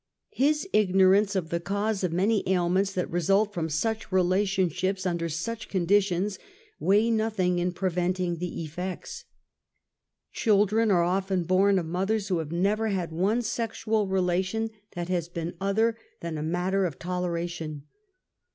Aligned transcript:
His 0.33 0.67
ignorance 0.73 1.35
of 1.35 1.49
the 1.51 1.59
cause 1.59 2.03
of 2.03 2.11
many 2.11 2.41
ailments 2.49 2.91
that 2.93 3.07
result 3.11 3.53
from 3.53 3.69
such 3.69 4.11
relationships 4.11 5.05
under 5.05 5.29
such 5.29 5.69
conditions, 5.69 6.39
weigh 6.79 7.11
nothing 7.11 7.59
in 7.59 7.71
preventing 7.71 8.37
the 8.39 8.63
effects. 8.63 9.25
Children 10.33 10.89
are 10.89 11.03
often 11.03 11.43
born 11.43 11.77
of 11.77 11.85
mothers 11.85 12.29
who 12.29 12.39
have 12.39 12.51
never 12.51 12.89
liad 12.89 13.11
one 13.11 13.43
sexual 13.43 14.07
relation 14.07 14.71
that 14.95 15.07
has 15.09 15.29
been 15.29 15.53
other 15.61 15.95
than 16.21 16.33
a 16.35 16.41
HYMENS. 16.41 16.49
55 16.49 16.51
matter 16.51 16.85
of 16.85 16.97
toleration. 16.97 17.83